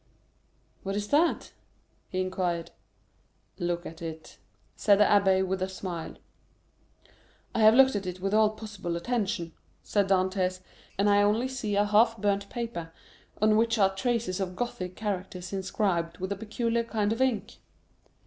"What 0.81 0.95
is 0.95 1.09
that?" 1.09 1.51
he 2.09 2.21
inquired. 2.21 2.71
"Look 3.59 3.85
at 3.85 4.01
it," 4.01 4.39
said 4.75 4.95
the 4.99 5.03
abbé 5.03 5.45
with 5.45 5.61
a 5.61 5.69
smile. 5.69 6.15
"I 7.53 7.59
have 7.59 7.75
looked 7.75 7.95
at 7.95 8.07
it 8.07 8.19
with 8.19 8.33
all 8.33 8.49
possible 8.49 8.95
attention," 8.95 9.53
said 9.83 10.09
Dantès, 10.09 10.61
"and 10.97 11.07
I 11.07 11.21
only 11.21 11.47
see 11.47 11.75
a 11.75 11.85
half 11.85 12.17
burnt 12.17 12.49
paper, 12.49 12.91
on 13.43 13.57
which 13.57 13.77
are 13.77 13.93
traces 13.93 14.39
of 14.39 14.55
Gothic 14.55 14.95
characters 14.95 15.53
inscribed 15.53 16.17
with 16.17 16.31
a 16.31 16.35
peculiar 16.35 16.83
kind 16.83 17.13
of 17.13 17.21
ink." 17.21 17.57